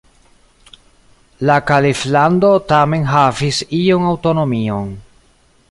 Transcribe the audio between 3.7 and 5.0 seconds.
iom aŭtonomion.